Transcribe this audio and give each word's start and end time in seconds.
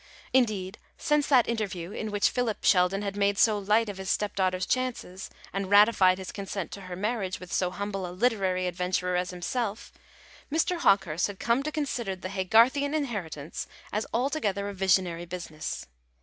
Indeed, 0.33 0.79
since 0.97 1.27
that 1.27 1.47
interview 1.47 1.91
in 1.91 2.09
which 2.09 2.31
Philip 2.31 2.63
Sheldon 2.63 3.03
had 3.03 3.15
made 3.15 3.37
so 3.37 3.59
light 3.59 3.87
of 3.87 3.97
his 3.99 4.09
stepdaughter's 4.09 4.65
chances, 4.65 5.29
and 5.53 5.69
ratified 5.69 6.17
his 6.17 6.31
consent 6.31 6.71
to 6.71 6.81
her 6.81 6.95
marriage 6.95 7.39
with 7.39 7.53
so 7.53 7.69
humble 7.69 8.07
a 8.07 8.11
literary 8.11 8.65
adventurer 8.65 9.15
as 9.15 9.29
himself, 9.29 9.91
Mr. 10.51 10.77
Hawkehurst 10.79 11.27
had 11.27 11.37
come 11.39 11.61
to 11.61 11.71
consider 11.71 12.15
the 12.15 12.29
Haygarthian 12.29 12.95
inheritance 12.95 13.67
as 13.93 14.07
altogether 14.11 14.67
a 14.69 14.73
visionary 14.73 15.25
business. 15.25 15.85